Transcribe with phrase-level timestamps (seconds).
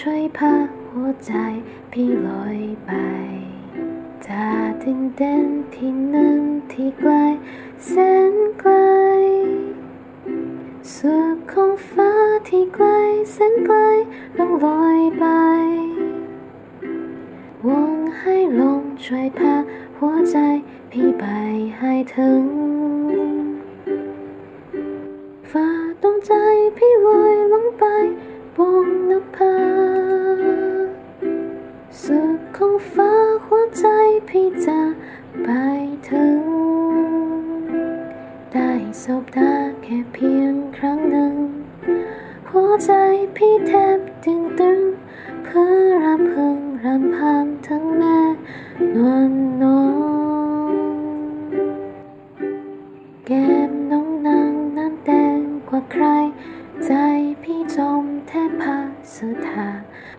[0.00, 0.54] ช่วยพา
[0.88, 1.34] หัวใจ
[1.92, 2.92] พี่ลอยไป
[4.26, 7.12] จากดินแดนที่นั้นที่ไกล
[7.86, 7.92] แส
[8.32, 8.72] นไกล
[10.94, 12.12] สุดของฟ้า
[12.48, 12.86] ที่ไกล
[13.32, 13.78] แสนไกล
[14.38, 15.24] ลองลอยไป
[17.68, 19.54] วงให้ลมช่วยพา
[19.98, 20.36] หัวใจ
[20.90, 21.24] พี่ไป
[21.78, 22.44] ให้ถึง
[25.50, 25.68] ฟ้า
[26.02, 26.32] ดวงใจ
[26.76, 27.84] พี่ลอยลงไป
[28.56, 29.56] บนนภา
[32.02, 33.12] สุดของฟ้า
[33.44, 33.86] หัวใจ
[34.28, 34.80] พี่จะ
[35.42, 35.48] ไป
[36.08, 36.44] ถึง
[38.52, 38.70] ได้
[39.02, 41.34] สบตาแค่เพียงครั้งหนึ่ง
[42.50, 42.92] หัวใจ
[43.36, 44.80] พี่แทบตึงตึง
[45.44, 48.20] เพื่อรำพึงรำพันทั้งแม่
[48.94, 49.82] นวลน้อ
[50.70, 50.72] ง
[53.26, 59.68] แกาสุธา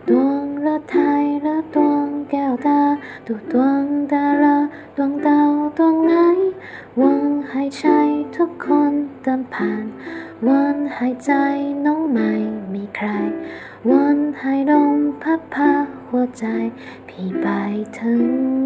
[0.09, 2.82] ดวงละไทยละดวงแก้วตา
[3.28, 4.58] ดูดวงดารา
[4.96, 6.14] ดวงดาวดวงไหน
[6.98, 7.86] หวังให้ใจ
[8.36, 9.86] ทุกคนเดินผ่าน
[10.48, 11.31] วันหายใจ
[11.86, 12.31] น้องไม่
[12.74, 13.08] มีใคร
[13.90, 15.72] วันหายลมพัดพา
[16.08, 16.46] หัวใจ
[17.08, 17.48] พี่ไป
[18.00, 18.62] ถึง